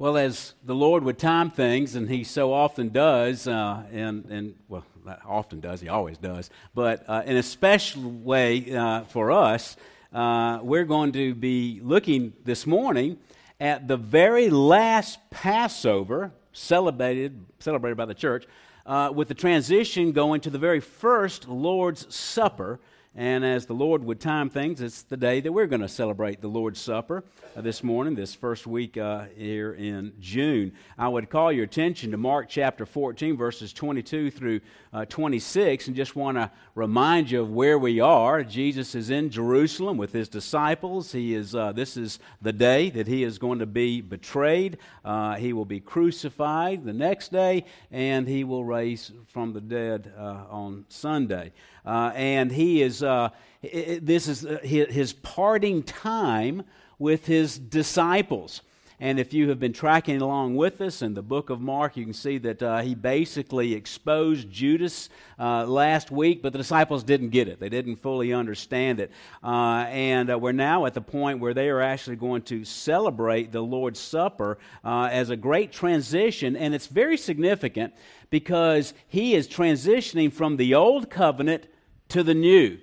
[0.00, 4.54] Well, as the Lord would time things, and He so often does, uh, and, and
[4.68, 4.84] well,
[5.26, 9.76] often does, He always does, but uh, in a special way uh, for us,
[10.12, 13.18] uh, we're going to be looking this morning
[13.58, 18.46] at the very last Passover celebrated, celebrated by the church,
[18.86, 22.78] uh, with the transition going to the very first Lord's Supper
[23.14, 26.40] and as the Lord would time things, it's the day that we're going to celebrate
[26.40, 27.24] the Lord's Supper
[27.56, 30.72] uh, this morning, this first week uh, here in June.
[30.96, 34.60] I would call your attention to Mark chapter 14, verses 22 through
[34.92, 38.44] uh, 26, and just want to remind you of where we are.
[38.44, 41.10] Jesus is in Jerusalem with his disciples.
[41.10, 44.78] He is, uh, this is the day that he is going to be betrayed.
[45.04, 50.12] Uh, he will be crucified the next day, and he will raise from the dead
[50.16, 51.52] uh, on Sunday.
[51.88, 53.30] Uh, and he is, uh,
[53.62, 56.62] this is uh, his parting time
[56.98, 58.60] with his disciples.
[59.00, 62.04] And if you have been tracking along with us in the book of Mark, you
[62.04, 65.08] can see that uh, he basically exposed Judas
[65.38, 67.60] uh, last week, but the disciples didn't get it.
[67.60, 69.12] They didn't fully understand it.
[69.42, 73.52] Uh, and uh, we're now at the point where they are actually going to celebrate
[73.52, 76.56] the Lord's Supper uh, as a great transition.
[76.56, 77.94] And it's very significant
[78.30, 81.68] because he is transitioning from the old covenant
[82.08, 82.78] to the new.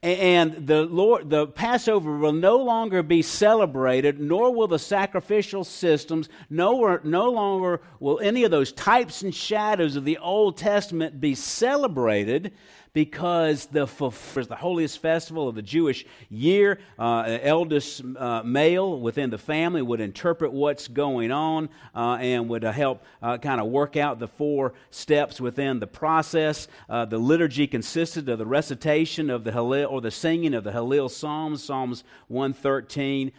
[0.00, 6.28] And the Lord, the Passover will no longer be celebrated, nor will the sacrificial systems,
[6.48, 11.34] no, no longer will any of those types and shadows of the Old Testament be
[11.34, 12.52] celebrated
[12.92, 19.38] because the, the holiest festival of the Jewish year, uh, eldest uh, male within the
[19.38, 23.96] family would interpret what's going on uh, and would uh, help uh, kind of work
[23.96, 26.68] out the four steps within the process.
[26.88, 30.72] Uh, the liturgy consisted of the recitation of the Hallel or the singing of the
[30.72, 33.32] Hallel Psalms, Psalms 113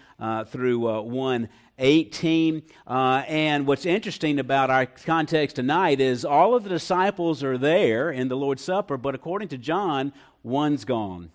[0.47, 1.49] through 1.
[1.79, 2.61] 18.
[2.85, 8.11] Uh, and what's interesting about our context tonight is all of the disciples are there
[8.11, 10.13] in the Lord's Supper, but according to John,
[10.43, 11.31] one's gone.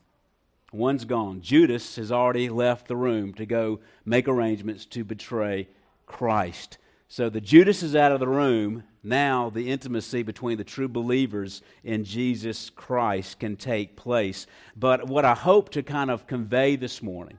[0.72, 1.40] One's gone.
[1.40, 5.68] Judas has already left the room to go make arrangements to betray
[6.06, 6.78] Christ.
[7.08, 8.82] So the Judas is out of the room.
[9.02, 14.48] Now the intimacy between the true believers in Jesus Christ can take place.
[14.74, 17.38] But what I hope to kind of convey this morning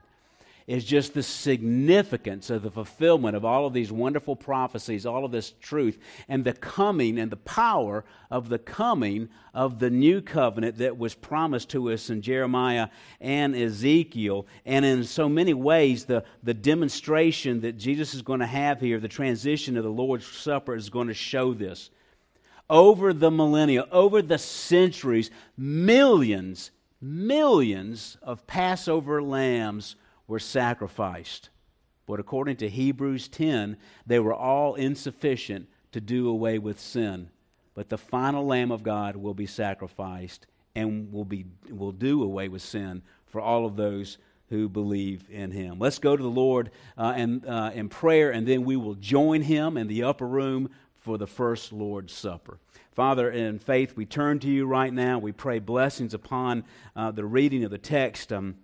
[0.67, 5.31] is just the significance of the fulfillment of all of these wonderful prophecies, all of
[5.31, 10.79] this truth, and the coming and the power of the coming of the new covenant
[10.79, 12.87] that was promised to us in Jeremiah
[13.21, 14.47] and Ezekiel.
[14.65, 18.99] And in so many ways, the, the demonstration that Jesus is going to have here,
[18.99, 21.91] the transition of the Lord's Supper, is going to show this.
[22.67, 29.95] Over the millennia, over the centuries, millions, millions of Passover lambs
[30.27, 31.49] were sacrificed.
[32.05, 37.29] But according to Hebrews 10, they were all insufficient to do away with sin.
[37.73, 42.47] But the final Lamb of God will be sacrificed and will, be, will do away
[42.47, 44.17] with sin for all of those
[44.49, 45.79] who believe in him.
[45.79, 49.41] Let's go to the Lord uh, and, uh, in prayer, and then we will join
[49.41, 52.59] him in the upper room for the first Lord's Supper.
[52.93, 55.19] Father, in faith, we turn to you right now.
[55.19, 56.63] We pray blessings upon
[56.95, 58.31] uh, the reading of the text.
[58.31, 58.55] Um,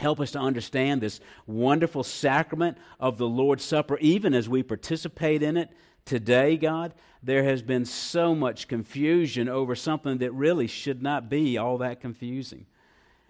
[0.00, 5.42] Help us to understand this wonderful sacrament of the Lord's Supper, even as we participate
[5.42, 5.68] in it
[6.06, 6.94] today, God.
[7.22, 12.00] There has been so much confusion over something that really should not be all that
[12.00, 12.64] confusing.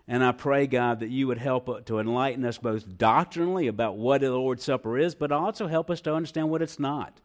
[0.06, 4.20] And I pray, God, that you would help to enlighten us both doctrinally about what
[4.20, 7.20] the Lord's Supper is, but also help us to understand what it's not.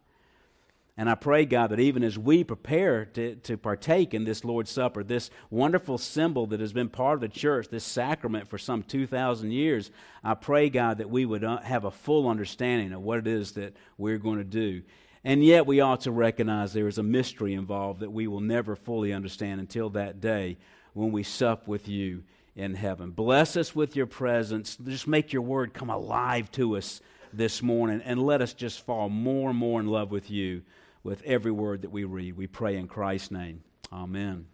[0.97, 4.71] And I pray, God, that even as we prepare to, to partake in this Lord's
[4.71, 8.81] Supper, this wonderful symbol that has been part of the church, this sacrament for some
[8.81, 9.91] 2,000 years,
[10.23, 13.53] I pray, God, that we would uh, have a full understanding of what it is
[13.53, 14.83] that we're going to do.
[15.25, 18.75] And yet, we ought to recognize there is a mystery involved that we will never
[18.77, 20.57] fully understand until that day
[20.93, 22.23] when we sup with you
[22.55, 23.11] in heaven.
[23.11, 24.77] Bless us with your presence.
[24.77, 27.01] Just make your word come alive to us
[27.33, 30.61] this morning and let us just fall more and more in love with you
[31.05, 32.35] with every word that we read.
[32.35, 33.63] We pray in Christ's name.
[33.93, 34.47] Amen.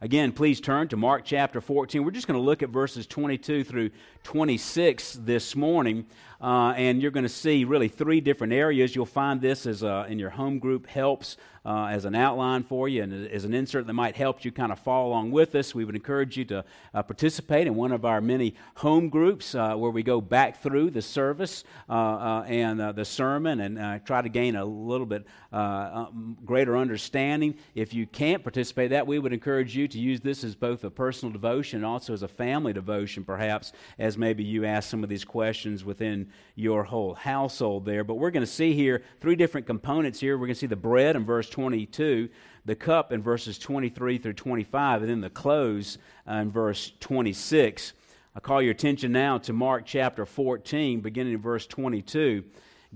[0.00, 2.02] Again, please turn to Mark chapter 14.
[2.02, 3.90] We're just going to look at verses 22 through
[4.22, 6.06] 26 this morning,
[6.40, 8.96] uh, and you're going to see really three different areas.
[8.96, 12.88] You'll find this as uh, in your home group helps uh, as an outline for
[12.88, 15.74] you and as an insert that might help you kind of follow along with us.
[15.74, 16.64] We would encourage you to
[16.94, 20.90] uh, participate in one of our many home groups uh, where we go back through
[20.90, 26.36] the service uh, uh, and the sermon and try to gain a little bit um,
[26.44, 27.54] greater understanding.
[27.74, 30.84] If you can't participate in that, we would encourage you to use this as both
[30.84, 35.02] a personal devotion and also as a family devotion, perhaps, as maybe you ask some
[35.02, 38.04] of these questions within your whole household there.
[38.04, 40.38] But we're going to see here three different components here.
[40.38, 42.28] We're going to see the bread in verse 22,
[42.64, 45.98] the cup in verses 23 through 25, and then the close
[46.28, 47.92] uh, in verse 26.
[48.34, 52.44] I call your attention now to Mark chapter 14, beginning in verse 22.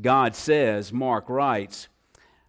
[0.00, 1.88] God says, Mark writes,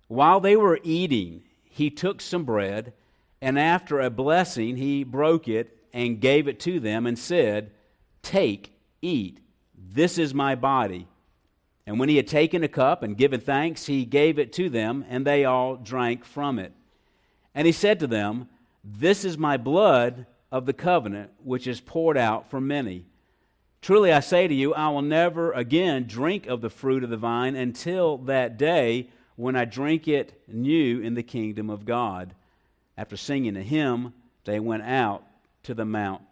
[0.08, 2.94] While they were eating, he took some bread,
[3.42, 7.72] and after a blessing, he broke it and gave it to them and said,
[8.22, 9.40] Take, eat.
[9.78, 11.08] This is my body.
[11.88, 15.06] And when he had taken a cup and given thanks, he gave it to them,
[15.08, 16.74] and they all drank from it.
[17.54, 18.50] And he said to them,
[18.84, 23.06] This is my blood of the covenant, which is poured out for many.
[23.82, 27.18] Truly I say to you, I will never again drink of the fruit of the
[27.18, 32.34] vine until that day when I drink it new in the kingdom of God.
[32.98, 34.14] After singing a hymn,
[34.46, 35.24] they went out
[35.64, 36.24] to the Mount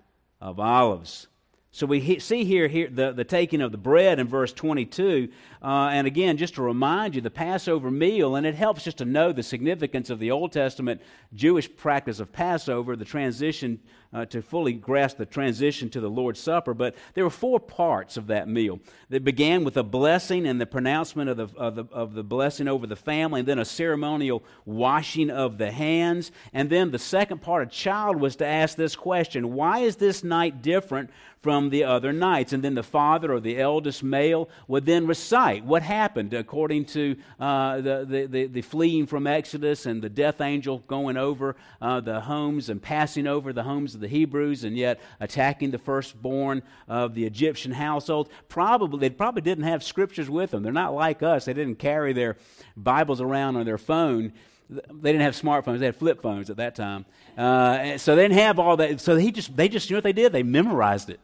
[0.41, 1.27] of Olives.
[1.75, 5.27] So we see here, here the, the taking of the bread in verse 22.
[5.59, 9.05] Uh, and again, just to remind you, the Passover meal, and it helps just to
[9.05, 11.01] know the significance of the Old Testament
[11.33, 13.79] Jewish practice of Passover, the transition
[14.13, 16.73] uh, to fully grasp the transition to the Lord's Supper.
[16.73, 18.79] But there were four parts of that meal.
[19.09, 22.67] That began with a blessing and the pronouncement of the, of, the, of the blessing
[22.67, 26.31] over the family, and then a ceremonial washing of the hands.
[26.53, 30.23] And then the second part, a child was to ask this question Why is this
[30.23, 31.09] night different
[31.41, 32.53] from the other nights?
[32.53, 37.15] And then the father or the eldest male would then recite what happened according to
[37.39, 42.21] uh, the, the, the, fleeing from Exodus and the death angel going over uh, the
[42.21, 47.15] homes and passing over the homes of the Hebrews and yet attacking the firstborn of
[47.15, 48.29] the Egyptian household.
[48.49, 50.61] Probably, they probably didn't have scriptures with them.
[50.61, 51.45] They're not like us.
[51.45, 52.37] They didn't carry their
[52.77, 54.33] Bibles around on their phone.
[54.69, 55.79] They didn't have smartphones.
[55.79, 57.05] They had flip phones at that time.
[57.37, 59.01] Uh, so they didn't have all that.
[59.01, 60.31] So he just, they just, you know what they did?
[60.31, 61.19] They memorized it.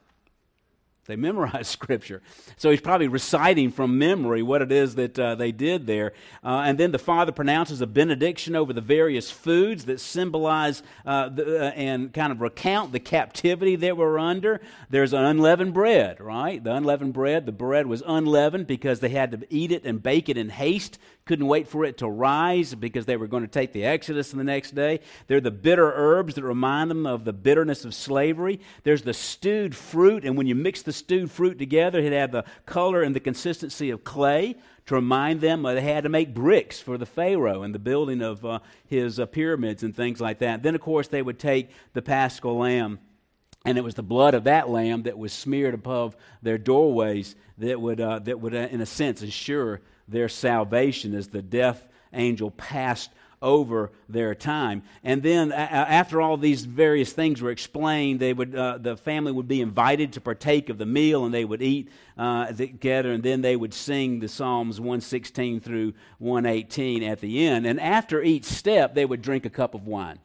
[1.09, 2.21] They memorized Scripture.
[2.55, 6.13] So he's probably reciting from memory what it is that uh, they did there.
[6.43, 11.29] Uh, and then the Father pronounces a benediction over the various foods that symbolize uh,
[11.29, 14.61] the, uh, and kind of recount the captivity that we're under.
[14.89, 16.63] There's an unleavened bread, right?
[16.63, 20.29] The unleavened bread, the bread was unleavened because they had to eat it and bake
[20.29, 23.71] it in haste couldn't wait for it to rise because they were going to take
[23.71, 24.99] the Exodus the next day.
[25.27, 28.59] They're the bitter herbs that remind them of the bitterness of slavery.
[28.81, 32.45] There's the stewed fruit, and when you mix the stewed fruit together, it had the
[32.65, 34.55] color and the consistency of clay
[34.87, 38.43] to remind them they had to make bricks for the Pharaoh and the building of
[38.43, 40.63] uh, his uh, pyramids and things like that.
[40.63, 42.97] Then, of course, they would take the paschal lamb.
[43.65, 47.79] And it was the blood of that lamb that was smeared above their doorways that
[47.79, 52.51] would, uh, that would uh, in a sense, ensure their salvation as the death angel
[52.51, 53.11] passed
[53.41, 54.83] over their time.
[55.03, 59.47] And then, after all these various things were explained, they would, uh, the family would
[59.47, 63.11] be invited to partake of the meal and they would eat uh, together.
[63.11, 67.65] And then they would sing the Psalms 116 through 118 at the end.
[67.65, 70.19] And after each step, they would drink a cup of wine.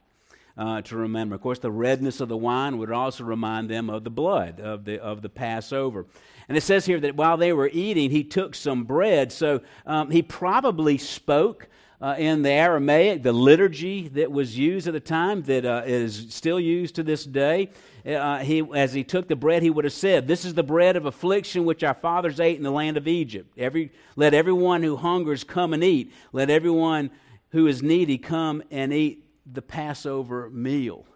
[0.56, 1.35] Uh, to remember.
[1.35, 4.85] Of course, the redness of the wine would also remind them of the blood of
[4.85, 6.06] the, of the Passover.
[6.49, 9.33] And it says here that while they were eating, he took some bread.
[9.33, 11.69] So um, he probably spoke
[12.01, 16.27] uh, in the Aramaic, the liturgy that was used at the time, that uh, is
[16.29, 17.71] still used to this day.
[18.06, 20.97] Uh, he, as he took the bread, he would have said, This is the bread
[20.97, 23.51] of affliction which our fathers ate in the land of Egypt.
[23.56, 26.13] Every, let everyone who hungers come and eat.
[26.32, 27.11] Let everyone
[27.53, 31.06] who is needy come and eat the Passover meal.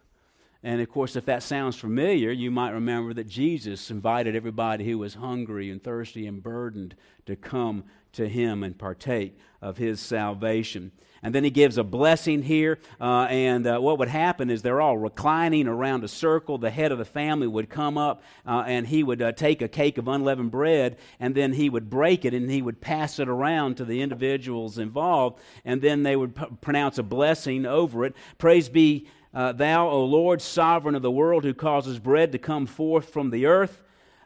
[0.63, 4.99] And of course, if that sounds familiar, you might remember that Jesus invited everybody who
[4.99, 10.93] was hungry and thirsty and burdened to come to him and partake of his salvation.
[11.23, 12.79] And then he gives a blessing here.
[13.01, 16.59] Uh, and uh, what would happen is they're all reclining around a circle.
[16.59, 19.69] The head of the family would come up uh, and he would uh, take a
[19.69, 23.29] cake of unleavened bread and then he would break it and he would pass it
[23.29, 25.41] around to the individuals involved.
[25.65, 28.15] And then they would p- pronounce a blessing over it.
[28.39, 32.67] Praise be uh, thou, O Lord, sovereign of the world, who causes bread to come
[32.67, 33.83] forth from the earth.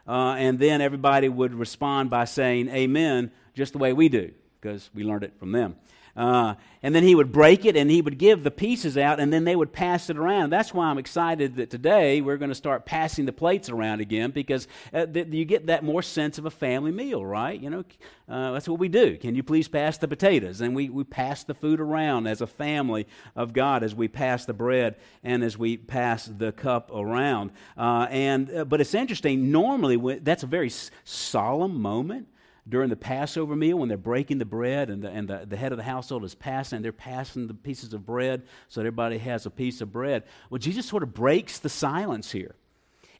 [0.07, 4.89] Uh, and then everybody would respond by saying, Amen, just the way we do, because
[4.93, 5.75] we learned it from them.
[6.15, 9.33] Uh, and then he would break it and he would give the pieces out and
[9.33, 10.51] then they would pass it around.
[10.51, 14.29] That's why I'm excited that today we're going to start passing the plates around again
[14.29, 17.59] because uh, th- you get that more sense of a family meal, right?
[17.59, 17.83] You know,
[18.29, 19.17] uh, that's what we do.
[19.17, 20.61] Can you please pass the potatoes?
[20.61, 24.45] And we, we pass the food around as a family of God as we pass
[24.45, 27.49] the bread and as we pass the cup around.
[27.75, 30.71] Uh, and, uh, but it's interesting, normally that's a very
[31.05, 32.27] solemn moment
[32.67, 35.71] during the Passover meal when they're breaking the bread and, the, and the, the head
[35.71, 39.49] of the household is passing, they're passing the pieces of bread so everybody has a
[39.49, 40.23] piece of bread.
[40.49, 42.55] Well, Jesus sort of breaks the silence here.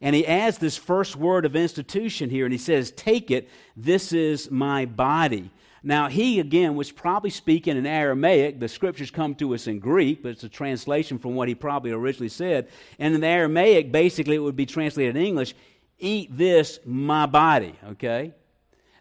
[0.02, 4.12] And he adds this first word of institution here, and he says, Take it, this
[4.12, 5.50] is my body.
[5.82, 8.60] Now, he again was probably speaking in Aramaic.
[8.60, 11.92] The scriptures come to us in Greek, but it's a translation from what he probably
[11.92, 12.70] originally said.
[13.00, 15.54] And in the Aramaic, basically, it would be translated in English
[16.00, 18.34] Eat this, my body, okay?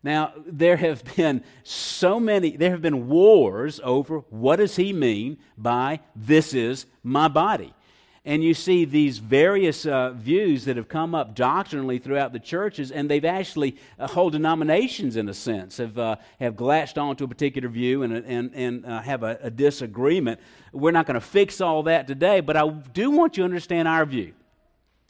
[0.02, 5.38] Now, there have been so many, there have been wars over what does he mean
[5.56, 7.72] by this is my body.
[8.24, 12.92] And you see these various uh, views that have come up doctrinally throughout the churches,
[12.92, 17.28] and they've actually, uh, whole denominations in a sense, have, uh, have latched onto a
[17.28, 20.38] particular view and, and, and uh, have a, a disagreement.
[20.72, 23.88] We're not going to fix all that today, but I do want you to understand
[23.88, 24.34] our view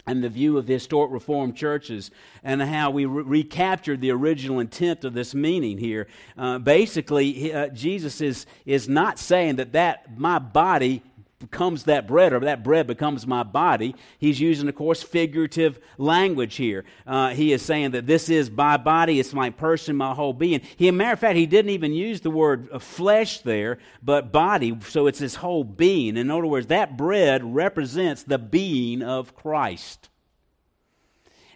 [0.06, 2.10] and the view of the historic Reformed churches
[2.42, 6.08] and how we re- recaptured the original intent of this meaning here.
[6.36, 11.02] Uh, basically, uh, Jesus is, is not saying that, that my body
[11.42, 13.94] becomes that bread or that bread becomes my body.
[14.18, 16.84] He's using, of course, figurative language here.
[17.06, 20.62] Uh, he is saying that this is my body, it's my person, my whole being.
[20.76, 24.78] He, a matter of fact, he didn't even use the word flesh there, but body,
[24.88, 26.16] so it's his whole being.
[26.16, 30.08] In other words, that bread represents the being of Christ.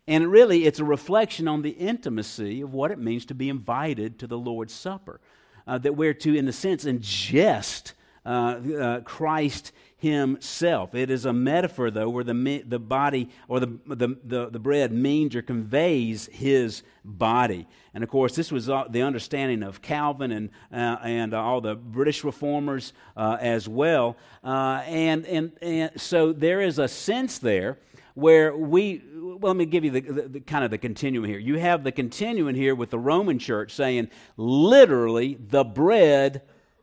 [0.09, 4.19] And really, it's a reflection on the intimacy of what it means to be invited
[4.19, 5.21] to the Lord's Supper.
[5.67, 7.93] Uh, that we're to, in a sense, ingest
[8.27, 10.95] uh, uh, Christ himself.
[10.95, 14.93] It is a metaphor, though, where the, the body or the, the, the, the, bread
[14.93, 17.67] means or conveys his body.
[17.95, 22.25] And of course, this was the understanding of Calvin and, uh, and all the British
[22.25, 24.17] reformers uh, as well.
[24.45, 27.79] Uh, and, and, and so there is a sense there
[28.15, 31.39] where we well let me give you the, the, the, kind of the continuum here
[31.39, 36.41] you have the continuum here with the roman church saying literally the bread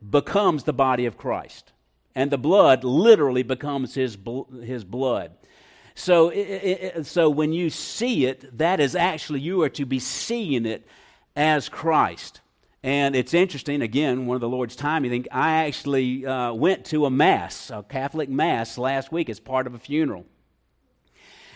[0.10, 1.72] becomes the body of christ
[2.15, 4.17] and the blood literally becomes his,
[4.62, 5.31] his blood
[5.95, 10.00] so, it, it, so when you see it that is actually you are to be
[10.00, 10.88] seeing it
[11.36, 12.41] as christ
[12.83, 16.83] and it's interesting, again, one of the Lord's time, you think, I actually uh, went
[16.88, 20.25] to a Mass, a Catholic Mass last week as part of a funeral.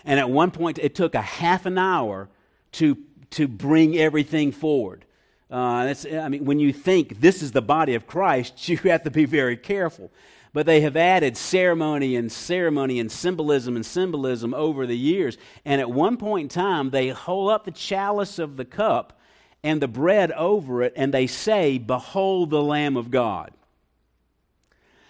[0.06, 2.30] And at one point, it took a half an hour
[2.74, 2.98] to,
[3.32, 5.04] to bring everything forward.
[5.50, 9.12] Uh, I mean, when you think this is the body of Christ, you have to
[9.12, 10.12] be very careful.
[10.54, 15.38] But they have added ceremony and ceremony and symbolism and symbolism over the years.
[15.66, 19.20] And at one point in time, they hold up the chalice of the cup
[19.64, 23.52] and the bread over it, and they say, Behold the Lamb of God.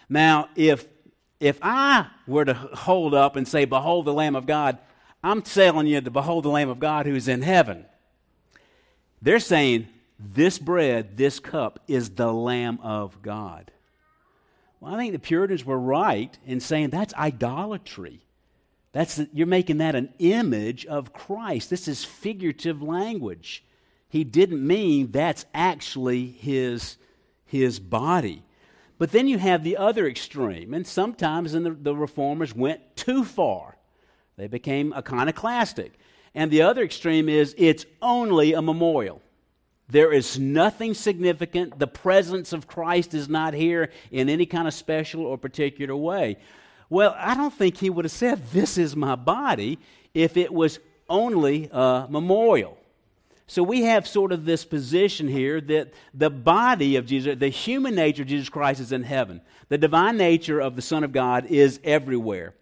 [0.10, 0.88] Now, if
[1.40, 4.80] if I were to hold up and say, Behold the Lamb of God,
[5.24, 7.86] I'm telling you to behold the Lamb of God who's in heaven.
[9.22, 9.88] They're saying,
[10.20, 13.72] This bread, this cup is the Lamb of God.
[14.80, 18.22] Well, I think the Puritans were right in saying that's idolatry.
[18.94, 21.70] That's you're making that an image of Christ.
[21.70, 23.64] This is figurative language.
[24.10, 26.98] He didn't mean that's actually his,
[27.46, 28.44] his body.
[28.98, 33.78] But then you have the other extreme, and sometimes the, the reformers went too far.
[34.38, 35.94] They became iconoclastic.
[36.34, 39.22] And the other extreme is it's only a memorial.
[39.90, 41.80] There is nothing significant.
[41.80, 46.38] The presence of Christ is not here in any kind of special or particular way.
[46.90, 49.80] Well, I don't think he would have said, This is my body,
[50.14, 50.80] if it was
[51.10, 52.78] only a memorial.
[53.50, 57.96] So we have sort of this position here that the body of Jesus, the human
[57.96, 59.40] nature of Jesus Christ is in heaven.
[59.70, 62.54] The divine nature of the Son of God is everywhere.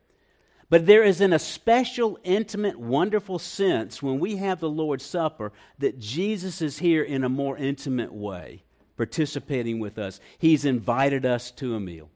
[0.69, 5.51] But there is in a special, intimate, wonderful sense when we have the Lord's Supper
[5.77, 8.63] that Jesus is here in a more intimate way,
[8.97, 10.19] participating with us.
[10.39, 12.09] He's invited us to a meal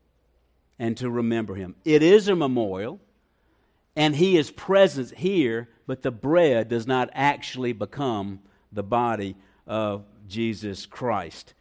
[0.80, 1.76] and to remember Him.
[1.86, 3.00] It is a memorial,
[3.96, 8.40] and He is present here, but the bread does not actually become
[8.72, 9.36] the body
[9.68, 11.54] of Jesus Christ.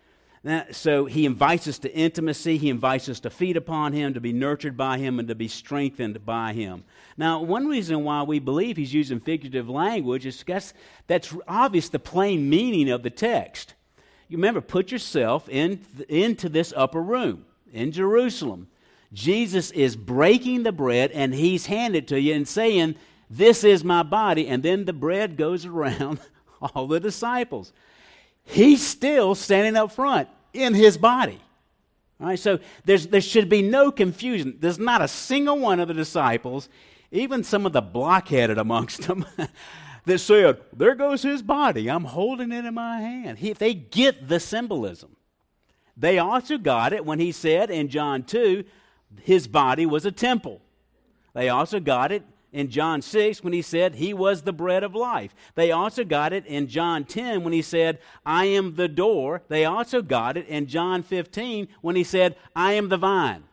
[0.71, 2.59] So he invites us to intimacy.
[2.59, 5.49] He invites us to feed upon him, to be nurtured by him, and to be
[5.49, 6.85] strengthened by him.
[7.17, 10.75] Now, one reason why we believe he's using figurative language is because
[11.07, 13.75] that's obvious the plain meaning of the text.
[14.29, 18.69] you remember, put yourself in, into this upper room in Jerusalem.
[19.13, 22.95] Jesus is breaking the bread and he's handed to you and saying,
[23.31, 24.47] This is my body.
[24.47, 26.21] And then the bread goes around
[26.61, 27.73] all the disciples.
[28.49, 31.39] He's still standing up front in his body.
[32.19, 34.57] All right, so there's, there should be no confusion.
[34.59, 36.71] There's not a single one of the disciples,
[37.13, 39.27] even some of the blockheaded amongst them,
[40.07, 41.91] that said, There goes his body.
[41.91, 43.39] I'm holding it in my hand.
[43.39, 45.15] He, they get the symbolism.
[45.95, 48.65] They also got it when he said in John 2,
[49.23, 50.63] his body was a temple.
[51.35, 54.95] They also got it in John 6 when he said he was the bread of
[54.95, 55.35] life.
[55.55, 59.43] They also got it in John 10 when he said, I am the door.
[59.49, 63.45] They also got it in John 15 when he said, I am the vine.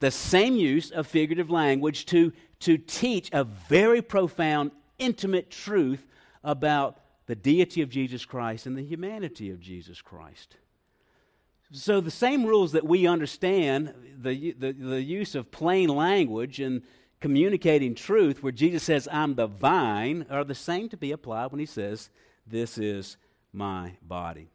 [0.00, 6.06] The same use of figurative language to, to teach a very profound, intimate truth
[6.44, 10.56] about the deity of Jesus Christ and the humanity of Jesus Christ.
[11.70, 16.82] So, the same rules that we understand, the, the, the, use of plain language and
[17.20, 21.60] communicating truth, where Jesus says, I'm the vine, are the same to be applied when
[21.60, 22.08] he says,
[22.46, 23.18] This is
[23.52, 24.48] my body.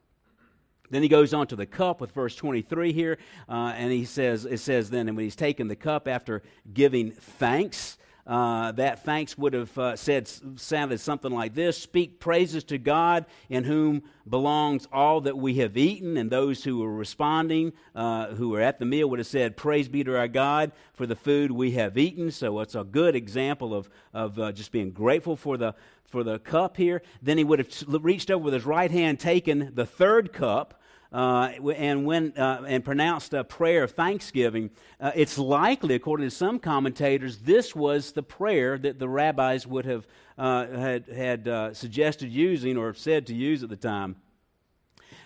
[0.89, 4.45] Then he goes on to the cup with verse 23 here, uh, and he says,
[4.45, 6.41] It says then, and when he's taken the cup after
[6.73, 12.63] giving thanks, uh, that thanks would have uh, said sounded something like this speak praises
[12.63, 16.15] to god in whom belongs all that we have eaten.
[16.15, 19.89] And those who were responding uh, who were at the meal would have said praise
[19.89, 22.31] be to our god for the food we have eaten.
[22.31, 25.75] So it's a good example of, of uh, just being grateful for the
[26.05, 27.01] for the cup here.
[27.21, 30.79] Then he would have reached over with his right hand taken the third cup
[31.13, 36.35] uh, and when uh, and pronounced a prayer of thanksgiving, uh, it's likely, according to
[36.35, 41.73] some commentators, this was the prayer that the rabbis would have uh, had had uh,
[41.73, 44.15] suggested using or said to use at the time.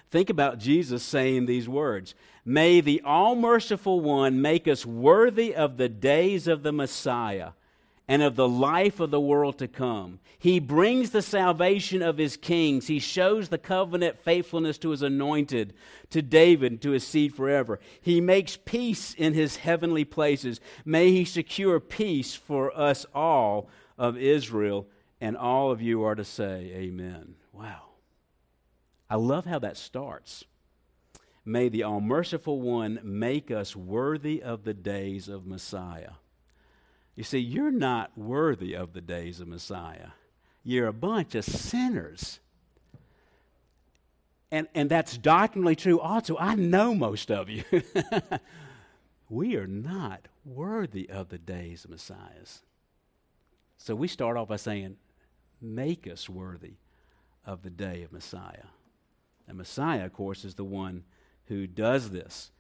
[0.09, 5.77] Think about Jesus saying these words May the all merciful one make us worthy of
[5.77, 7.51] the days of the Messiah
[8.07, 10.19] and of the life of the world to come.
[10.39, 12.87] He brings the salvation of his kings.
[12.87, 15.73] He shows the covenant faithfulness to his anointed,
[16.11, 17.79] to David, to his seed forever.
[17.99, 20.61] He makes peace in his heavenly places.
[20.85, 24.87] May he secure peace for us all of Israel.
[25.19, 27.35] And all of you are to say, Amen.
[27.51, 27.81] Wow.
[29.09, 30.45] I love how that starts.
[31.43, 36.11] May the all merciful one make us worthy of the days of Messiah.
[37.17, 40.09] You see, you're not worthy of the days of Messiah.
[40.63, 42.39] You're a bunch of sinners.
[44.51, 46.37] And, and that's doctrinally true also.
[46.37, 47.63] I know most of you.
[49.29, 52.61] we are not worthy of the days of Messiahs.
[53.79, 54.97] So we start off by saying,
[55.59, 56.73] Make us worthy
[57.47, 58.67] of the day of Messiah.
[59.47, 61.03] And Messiah, of course, is the one
[61.45, 62.51] who does this.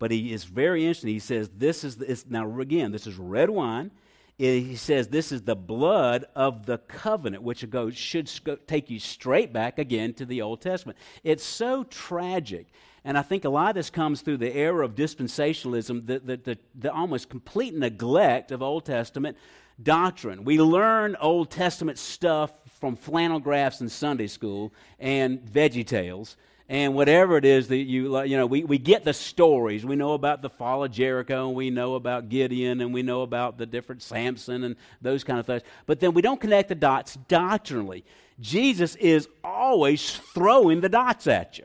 [0.00, 1.10] But he is very interesting.
[1.10, 3.92] He says, This is, the, now again, this is red wine.
[4.40, 8.30] He says, This is the blood of the covenant, which goes, should
[8.66, 10.96] take you straight back again to the Old Testament.
[11.22, 12.68] It's so tragic.
[13.04, 16.36] And I think a lot of this comes through the era of dispensationalism, the, the,
[16.38, 19.36] the, the almost complete neglect of Old Testament
[19.82, 20.44] doctrine.
[20.44, 22.50] We learn Old Testament stuff
[22.80, 26.38] from flannel graphs in Sunday school and Veggie Tales
[26.70, 29.84] and whatever it is that you you know we, we get the stories.
[29.84, 33.22] We know about the fall of jericho and we know about gideon and we know
[33.22, 35.62] about the different samson and those kind of things.
[35.86, 38.04] But then we don't connect the dots doctrinally.
[38.38, 41.64] Jesus is always throwing the dots at you.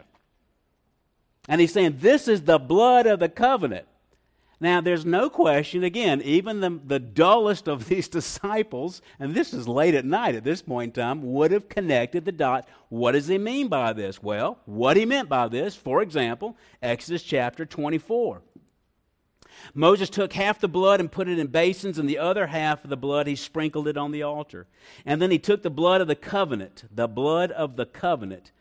[1.47, 3.85] And he's saying this is the blood of the covenant
[4.59, 9.67] now, there's no question, again, even the, the dullest of these disciples, and this is
[9.67, 12.67] late at night at this point in time, would have connected the dot.
[12.89, 14.23] What does he mean by this?
[14.23, 18.41] Well, what he meant by this, for example, Exodus chapter 24.
[19.73, 22.89] Moses took half the blood and put it in basins, and the other half of
[22.89, 24.67] the blood he sprinkled it on the altar.
[25.05, 28.51] And then he took the blood of the covenant, the blood of the covenant,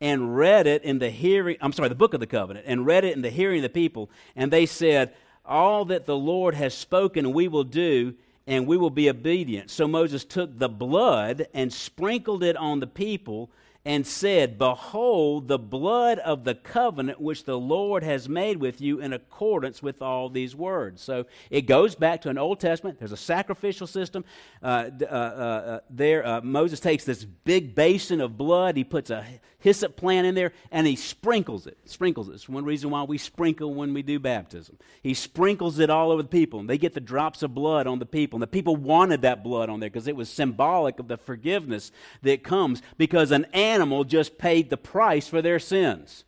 [0.00, 3.04] and read it in the hearing, I'm sorry, the book of the covenant, and read
[3.04, 4.10] it in the hearing of the people.
[4.34, 8.14] And they said, all that the Lord has spoken, we will do,
[8.46, 9.70] and we will be obedient.
[9.70, 13.50] So Moses took the blood and sprinkled it on the people
[13.84, 19.00] and said, Behold, the blood of the covenant which the Lord has made with you
[19.00, 21.02] in accordance with all these words.
[21.02, 22.98] So it goes back to an Old Testament.
[22.98, 24.24] There's a sacrificial system.
[24.62, 29.10] Uh, uh, uh, uh, there, uh, Moses takes this big basin of blood, he puts
[29.10, 29.26] a
[29.58, 31.78] hyssop plant in there, and he sprinkles it.
[31.84, 32.32] Sprinkles it.
[32.32, 34.76] It's one reason why we sprinkle when we do baptism.
[35.02, 37.98] He sprinkles it all over the people, and they get the drops of blood on
[37.98, 38.36] the people.
[38.36, 41.92] And the people wanted that blood on there because it was symbolic of the forgiveness
[42.22, 46.24] that comes because an animal animal just paid the price for their sins.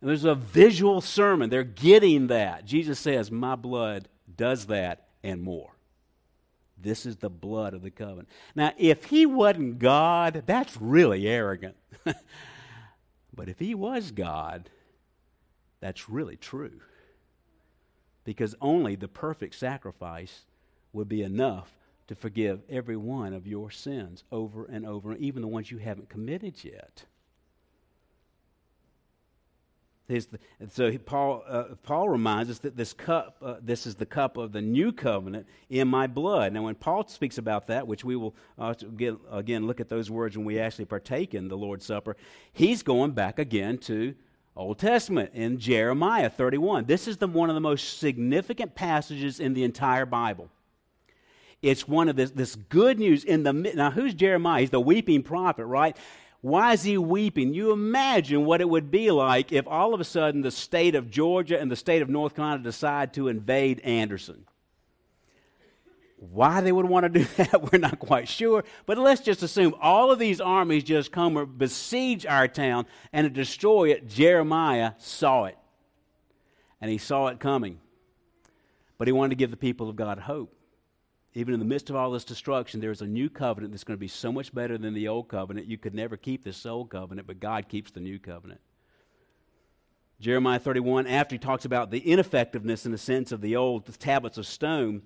[0.00, 1.50] And there's a visual sermon.
[1.50, 2.64] They're getting that.
[2.64, 5.70] Jesus says, My blood does that and more.
[6.76, 8.28] This is the blood of the covenant.
[8.54, 11.76] Now, if he wasn't God, that's really arrogant.
[12.04, 14.68] but if he was God,
[15.80, 16.80] that's really true.
[18.24, 20.42] Because only the perfect sacrifice
[20.92, 21.72] would be enough
[22.06, 26.08] to forgive every one of your sins over and over, even the ones you haven't
[26.08, 27.04] committed yet.
[30.70, 34.52] So Paul, uh, Paul reminds us that this cup, uh, this is the cup of
[34.52, 36.52] the new covenant in my blood.
[36.52, 40.10] Now, when Paul speaks about that, which we will uh, get, again look at those
[40.10, 42.18] words when we actually partake in the Lord's Supper,
[42.52, 44.14] he's going back again to
[44.54, 46.84] Old Testament in Jeremiah 31.
[46.84, 50.50] This is the, one of the most significant passages in the entire Bible.
[51.64, 53.90] It's one of this, this good news in the now.
[53.90, 54.60] Who's Jeremiah?
[54.60, 55.96] He's the weeping prophet, right?
[56.42, 57.54] Why is he weeping?
[57.54, 61.10] You imagine what it would be like if all of a sudden the state of
[61.10, 64.44] Georgia and the state of North Carolina decide to invade Anderson.
[66.18, 68.62] Why they would want to do that, we're not quite sure.
[68.84, 73.32] But let's just assume all of these armies just come or besiege our town and
[73.32, 74.06] destroy it.
[74.06, 75.56] Jeremiah saw it.
[76.82, 77.80] And he saw it coming.
[78.98, 80.53] But he wanted to give the people of God hope
[81.34, 84.00] even in the midst of all this destruction, there's a new covenant that's going to
[84.00, 85.66] be so much better than the old covenant.
[85.66, 88.60] You could never keep this old covenant, but God keeps the new covenant.
[90.20, 94.38] Jeremiah 31, after he talks about the ineffectiveness in the sense of the old tablets
[94.38, 95.02] of stone,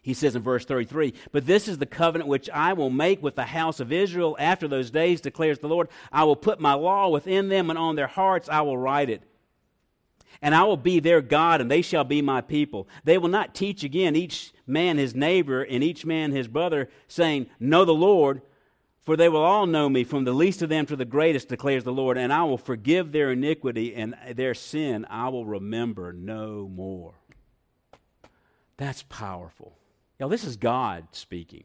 [0.00, 3.34] he says in verse 33 But this is the covenant which I will make with
[3.34, 5.88] the house of Israel after those days, declares the Lord.
[6.12, 9.22] I will put my law within them, and on their hearts I will write it
[10.40, 12.88] and I will be their God, and they shall be my people.
[13.04, 17.46] They will not teach again each man his neighbor and each man his brother, saying,
[17.60, 18.42] Know the Lord,
[19.02, 21.84] for they will all know me, from the least of them to the greatest, declares
[21.84, 26.68] the Lord, and I will forgive their iniquity and their sin I will remember no
[26.72, 27.14] more.
[28.76, 29.76] That's powerful.
[30.18, 31.64] Now, this is God speaking.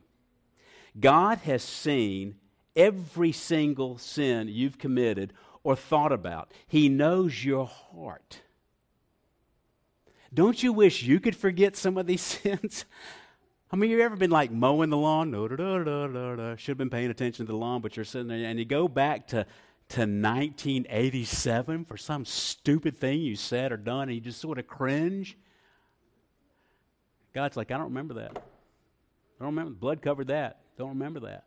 [1.00, 2.36] God has seen
[2.76, 8.42] every single sin you've committed or thought about, He knows your heart.
[10.38, 12.86] Don't you wish you could forget some of these sins?
[13.72, 15.34] I mean, you ever been like mowing the lawn?
[15.34, 18.88] Should have been paying attention to the lawn, but you're sitting there and you go
[18.88, 19.48] back to,
[19.90, 24.68] to 1987 for some stupid thing you said or done and you just sort of
[24.68, 25.36] cringe.
[27.34, 28.38] God's like, I don't remember that.
[28.38, 29.72] I don't remember.
[29.72, 30.60] Blood covered that.
[30.78, 31.46] Don't remember that.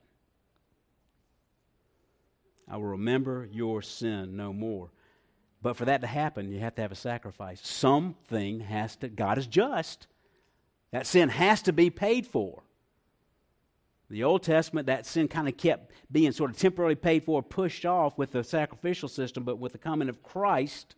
[2.68, 4.90] I will remember your sin no more.
[5.62, 7.60] But for that to happen, you have to have a sacrifice.
[7.66, 10.06] Something has to, God is just.
[10.92, 12.62] That sin has to be paid for.
[14.08, 17.86] The Old Testament, that sin kind of kept being sort of temporarily paid for, pushed
[17.86, 20.96] off with the sacrificial system, but with the coming of Christ,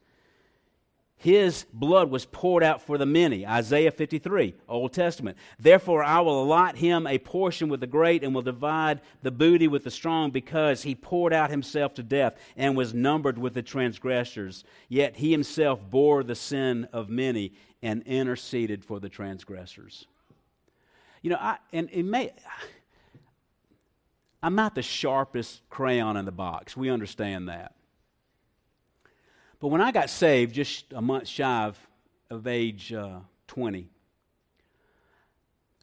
[1.23, 3.47] his blood was poured out for the many.
[3.47, 5.39] Isaiah 53, Old Testament.
[5.57, 9.69] Therefore, I will allot him a portion with the great and will divide the booty
[9.69, 13.63] with the strong because he poured out himself to death and was numbered with the
[13.63, 14.65] transgressors.
[14.89, 17.53] Yet he himself bore the sin of many
[17.85, 20.09] and interceded for the transgressors.
[21.23, 22.33] You know, I, and it may.
[24.43, 26.77] I'm not the sharpest crayon in the box.
[26.77, 27.77] We understand that.
[29.63, 31.79] But when I got saved, just a month shy of,
[32.29, 33.89] of age uh, 20,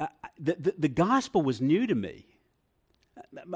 [0.02, 2.26] I, the, the, the, gospel was new to me.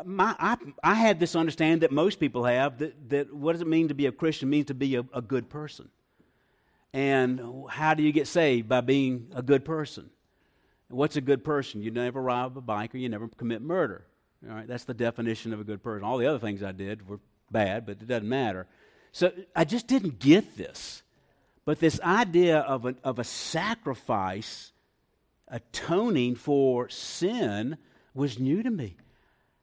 [0.05, 3.67] My, I, I had this understanding that most people have that, that what does it
[3.67, 4.47] mean to be a Christian?
[4.47, 5.89] It means to be a, a good person.
[6.93, 8.69] And how do you get saved?
[8.69, 10.09] By being a good person.
[10.87, 11.81] What's a good person?
[11.81, 14.05] You never rob a bank or you never commit murder.
[14.47, 16.05] All right, that's the definition of a good person.
[16.05, 17.19] All the other things I did were
[17.51, 18.67] bad, but it doesn't matter.
[19.13, 21.03] So I just didn't get this.
[21.65, 24.73] But this idea of a, of a sacrifice
[25.47, 27.77] atoning for sin
[28.13, 28.97] was new to me.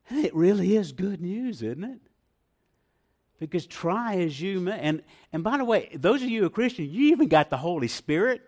[0.08, 2.00] And it really is good news, isn't it?
[3.38, 4.78] Because try as you may.
[4.78, 7.56] And, and by the way, those of you who are Christian, you even got the
[7.56, 8.42] Holy Spirit.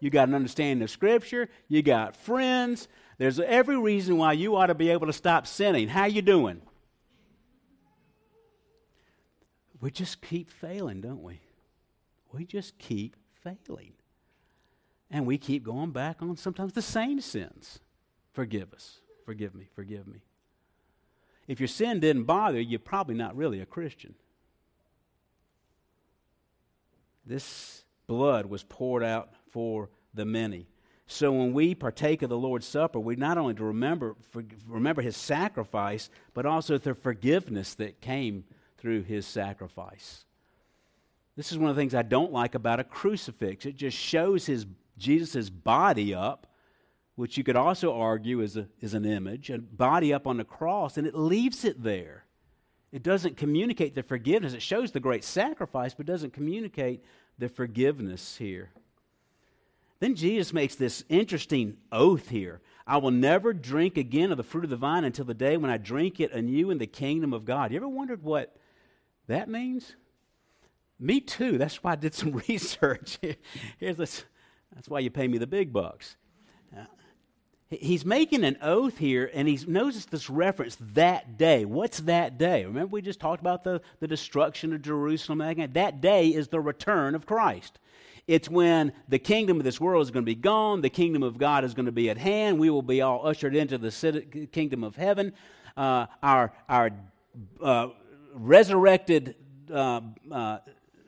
[0.00, 1.48] You got an understanding of Scripture.
[1.68, 2.88] You got friends.
[3.18, 5.88] There's every reason why you ought to be able to stop sinning.
[5.88, 6.62] How you doing?
[9.84, 11.40] We just keep failing, don't we?
[12.32, 13.92] We just keep failing.
[15.10, 17.80] And we keep going back on sometimes the same sins.
[18.32, 19.00] Forgive us.
[19.26, 19.68] Forgive me.
[19.74, 20.22] Forgive me.
[21.46, 24.14] If your sin didn't bother you, you're probably not really a Christian.
[27.26, 30.66] This blood was poured out for the many.
[31.06, 35.02] So when we partake of the Lord's Supper, we not only to remember, for, remember
[35.02, 38.44] his sacrifice, but also the forgiveness that came
[38.84, 40.26] through his sacrifice.
[41.36, 43.64] This is one of the things I don't like about a crucifix.
[43.64, 44.66] It just shows his
[44.98, 46.46] Jesus' body up,
[47.14, 50.44] which you could also argue is, a, is an image, a body up on the
[50.44, 52.26] cross, and it leaves it there.
[52.92, 54.52] It doesn't communicate the forgiveness.
[54.52, 57.02] It shows the great sacrifice, but doesn't communicate
[57.38, 58.70] the forgiveness here.
[59.98, 64.64] Then Jesus makes this interesting oath here I will never drink again of the fruit
[64.64, 67.46] of the vine until the day when I drink it anew in the kingdom of
[67.46, 67.70] God.
[67.70, 68.54] You ever wondered what
[69.26, 69.94] that means?
[70.98, 71.58] Me too.
[71.58, 73.18] That's why I did some research.
[73.78, 74.24] Here's this.
[74.74, 76.16] That's why you pay me the big bucks.
[76.76, 76.84] Uh,
[77.70, 81.64] he's making an oath here, and he's noticed this reference that day.
[81.64, 82.64] What's that day?
[82.64, 85.38] Remember, we just talked about the, the destruction of Jerusalem.
[85.72, 87.78] That day is the return of Christ.
[88.26, 91.36] It's when the kingdom of this world is going to be gone, the kingdom of
[91.36, 92.58] God is going to be at hand.
[92.58, 95.34] We will be all ushered into the kingdom of heaven.
[95.76, 96.90] Uh, our our
[97.60, 97.88] uh,
[98.34, 99.36] resurrected
[99.72, 100.58] uh, uh,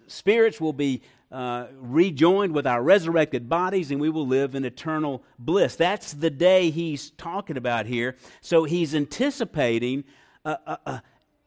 [0.06, 5.22] spirits will be uh, rejoined with our resurrected bodies and we will live in eternal
[5.38, 5.76] bliss.
[5.76, 8.16] That's the day he's talking about here.
[8.40, 10.04] So he's anticipating
[10.44, 10.98] uh, uh, uh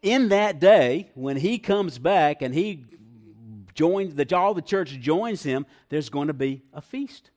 [0.01, 2.85] in that day when he comes back and he
[3.73, 7.31] joins, that all the church joins him, there's going to be a feast.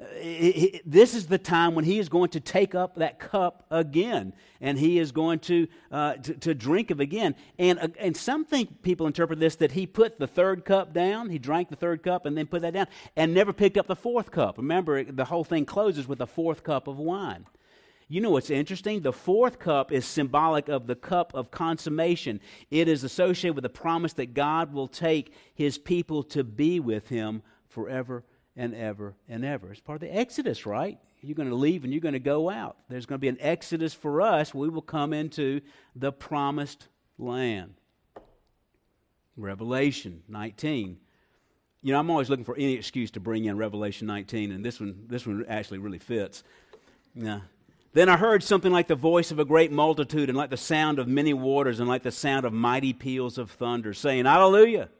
[0.00, 4.78] This is the time when he is going to take up that cup again and
[4.78, 8.82] he is going to, uh, to, to, drink of again and, uh, and some think
[8.82, 12.24] people interpret this that he put the third cup down he drank the third cup
[12.24, 12.86] and then put that down
[13.16, 16.62] and never picked up the fourth cup remember the whole thing closes with a fourth
[16.62, 17.46] cup of wine
[18.08, 19.02] you know what's interesting?
[19.02, 22.40] The fourth cup is symbolic of the cup of consummation.
[22.68, 27.08] It is associated with the promise that God will take his people to be with
[27.08, 28.24] him forever
[28.60, 29.72] and ever and ever.
[29.72, 30.98] It's part of the Exodus, right?
[31.22, 32.76] You're going to leave and you're going to go out.
[32.90, 34.54] There's going to be an Exodus for us.
[34.54, 35.62] We will come into
[35.96, 36.86] the promised
[37.18, 37.72] land.
[39.34, 40.98] Revelation 19.
[41.82, 44.78] You know, I'm always looking for any excuse to bring in Revelation 19, and this
[44.78, 46.44] one, this one actually really fits.
[47.14, 47.40] Yeah.
[47.94, 50.98] Then I heard something like the voice of a great multitude, and like the sound
[50.98, 54.90] of many waters, and like the sound of mighty peals of thunder, saying, Hallelujah!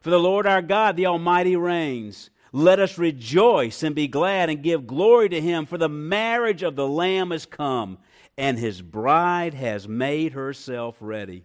[0.00, 2.30] For the Lord our God, the Almighty, reigns.
[2.52, 6.76] Let us rejoice and be glad and give glory to him, for the marriage of
[6.76, 7.98] the Lamb is come,
[8.36, 11.44] and his bride has made herself ready.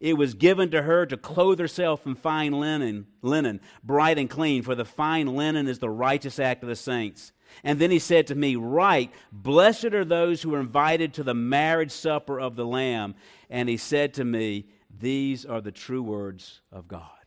[0.00, 4.62] It was given to her to clothe herself in fine linen, linen, bright and clean,
[4.62, 7.32] for the fine linen is the righteous act of the saints.
[7.64, 11.34] And then he said to me, Right, blessed are those who are invited to the
[11.34, 13.16] marriage supper of the Lamb.
[13.50, 17.17] And he said to me, These are the true words of God.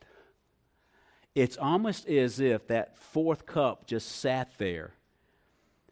[1.33, 4.93] It's almost as if that fourth cup just sat there,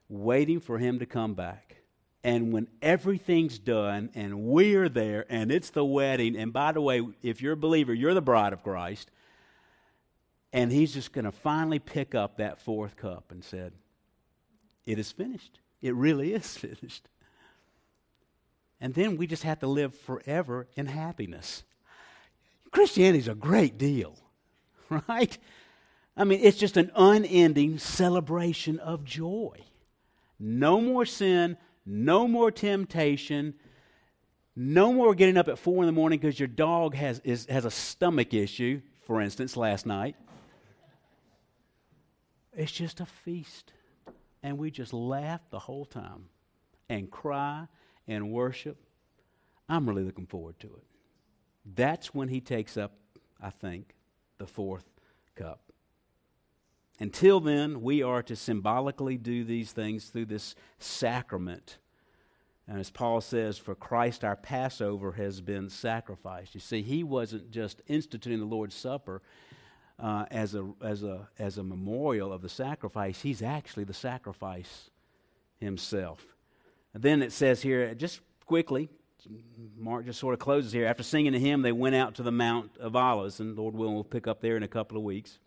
[0.09, 1.77] waiting for him to come back.
[2.23, 7.07] And when everything's done and we're there and it's the wedding, and by the way,
[7.23, 9.09] if you're a believer, you're the bride of Christ,
[10.51, 13.71] and he's just going to finally pick up that fourth cup and said,
[14.85, 15.59] it is finished.
[15.81, 17.07] It really is finished.
[18.81, 21.63] And then we just have to live forever in happiness.
[22.71, 24.17] Christianity's a great deal,
[25.07, 25.37] right?
[26.15, 29.63] I mean, it's just an unending celebration of joy.
[30.39, 33.53] No more sin, no more temptation,
[34.55, 37.65] no more getting up at four in the morning because your dog has, is, has
[37.65, 40.15] a stomach issue, for instance, last night.
[42.53, 43.71] It's just a feast
[44.43, 46.25] and we just laugh the whole time
[46.89, 47.67] and cry
[48.07, 48.77] and worship.
[49.67, 50.83] I'm really looking forward to it.
[51.75, 52.93] That's when he takes up,
[53.41, 53.93] I think,
[54.39, 54.85] the fourth
[55.35, 55.61] cup.
[56.99, 61.77] Until then, we are to symbolically do these things through this sacrament.
[62.67, 66.55] And as Paul says, for Christ our Passover has been sacrificed.
[66.55, 69.21] You see, he wasn't just instituting the Lord's Supper,
[70.01, 74.89] uh, as, a, as, a, as a memorial of the sacrifice, he's actually the sacrifice
[75.59, 76.25] himself.
[76.93, 78.89] And then it says here, just quickly,
[79.77, 80.85] Mark just sort of closes here.
[80.85, 83.95] After singing a hymn, they went out to the Mount of Olives, and Lord willing,
[83.95, 85.39] we'll pick up there in a couple of weeks.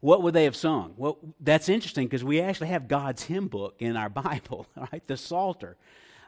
[0.00, 0.94] What would they have sung?
[0.96, 5.06] Well, that's interesting because we actually have God's hymn book in our Bible, right?
[5.06, 5.76] The Psalter.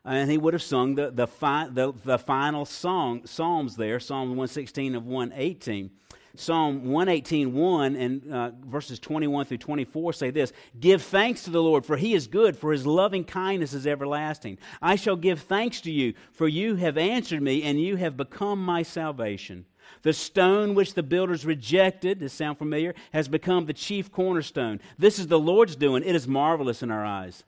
[0.04, 4.30] And he would have sung the, the, fi- the, the final song, Psalms there, Psalm
[4.30, 5.90] 116 of 118.
[6.34, 11.62] Psalm 118 1 and uh, verses 21 through 24 say this Give thanks to the
[11.62, 14.58] Lord, for he is good, for his loving kindness is everlasting.
[14.80, 18.64] I shall give thanks to you, for you have answered me, and you have become
[18.64, 19.66] my salvation.
[20.02, 24.80] The stone which the builders rejected, does sound familiar, has become the chief cornerstone.
[24.98, 26.02] This is the Lord's doing.
[26.02, 27.44] It is marvelous in our eyes.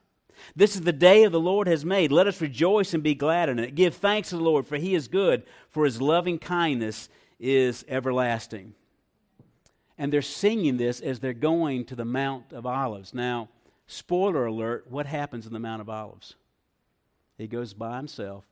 [0.55, 2.11] This is the day of the Lord has made.
[2.11, 3.73] Let us rejoice and be glad in it.
[3.73, 8.73] Give thanks to the Lord, for he is good, for his loving kindness is everlasting.
[9.97, 13.13] And they're singing this as they're going to the Mount of Olives.
[13.13, 13.49] Now,
[13.87, 16.35] spoiler alert, what happens in the Mount of Olives?
[17.37, 18.45] He goes by himself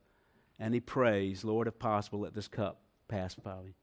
[0.59, 3.73] and he prays, Lord, if possible, let this cup pass by me.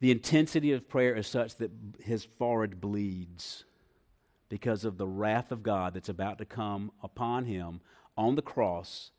[0.00, 3.64] The intensity of prayer is such that his forehead bleeds
[4.48, 7.80] because of the wrath of God that's about to come upon him
[8.16, 9.10] on the cross,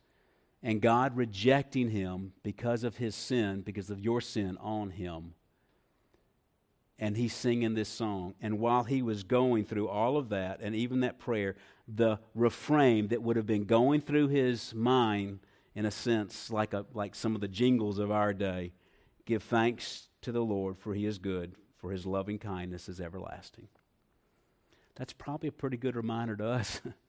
[0.65, 5.35] and God rejecting him because of his sin, because of your sin on him.
[6.97, 8.33] And he's singing this song.
[8.41, 11.55] And while he was going through all of that, and even that prayer,
[11.87, 15.37] the refrain that would have been going through his mind,
[15.75, 18.71] in a sense, like, a, like some of the jingles of our day
[19.25, 23.67] give thanks to the Lord, for he is good, for his loving kindness is everlasting.
[24.95, 26.81] That's probably a pretty good reminder to us.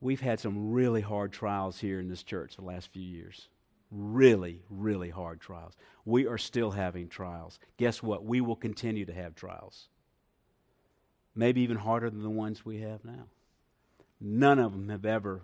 [0.00, 3.48] We've had some really hard trials here in this church the last few years.
[3.90, 5.74] Really, really hard trials.
[6.04, 7.58] We are still having trials.
[7.76, 8.24] Guess what?
[8.24, 9.88] We will continue to have trials.
[11.34, 13.26] Maybe even harder than the ones we have now.
[14.20, 15.42] None of them have ever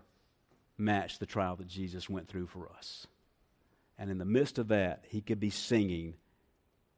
[0.78, 3.06] matched the trial that Jesus went through for us.
[3.98, 6.14] And in the midst of that, he could be singing,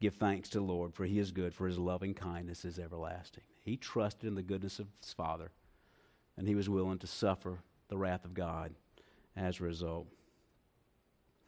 [0.01, 3.43] Give thanks to the Lord, for he is good, for his loving kindness is everlasting.
[3.65, 5.51] He trusted in the goodness of his Father,
[6.39, 8.73] and he was willing to suffer the wrath of God
[9.37, 10.07] as a result.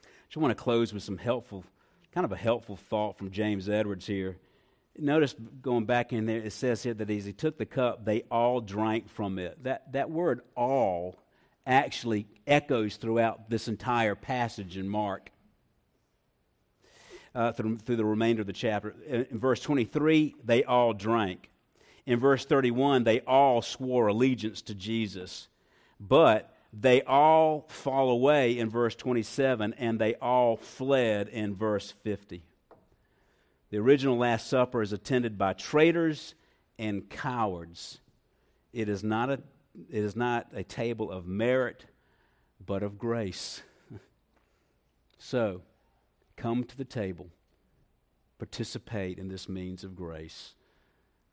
[0.04, 1.64] I just want to close with some helpful,
[2.12, 4.36] kind of a helpful thought from James Edwards here.
[4.98, 8.22] Notice going back in there, it says here that as he took the cup, they
[8.30, 9.62] all drank from it.
[9.62, 11.16] That, that word all
[11.66, 15.30] actually echoes throughout this entire passage in Mark
[17.34, 18.94] uh, through, through the remainder of the chapter.
[19.06, 21.49] In, in verse 23, they all drank.
[22.10, 25.46] In verse 31, they all swore allegiance to Jesus.
[26.00, 32.42] But they all fall away in verse 27, and they all fled in verse 50.
[33.70, 36.34] The original Last Supper is attended by traitors
[36.80, 38.00] and cowards.
[38.72, 39.34] It is not a,
[39.88, 41.84] it is not a table of merit,
[42.66, 43.62] but of grace.
[45.18, 45.62] so,
[46.40, 47.28] Come to the table,
[48.38, 50.54] participate in this means of grace.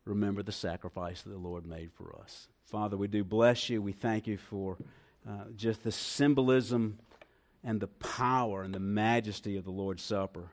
[0.08, 2.48] Remember the sacrifice that the Lord made for us.
[2.64, 3.82] Father, we do bless you.
[3.82, 4.78] We thank you for
[5.28, 6.98] uh, just the symbolism
[7.62, 10.50] and the power and the majesty of the Lord's Supper.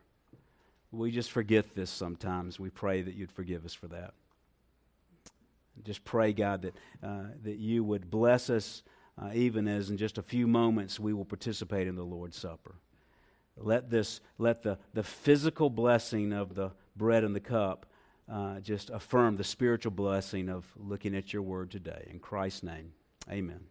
[0.92, 2.60] We just forget this sometimes.
[2.60, 4.14] We pray that you'd forgive us for that.
[5.86, 8.84] Just pray, God, that, uh, that you would bless us,
[9.22, 12.76] uh, even as in just a few moments we will participate in the Lord's Supper.
[13.56, 17.86] Let this, let the, the physical blessing of the bread and the cup
[18.32, 22.08] uh, just affirm the spiritual blessing of looking at your word today.
[22.10, 22.94] In Christ's name,
[23.30, 23.66] amen.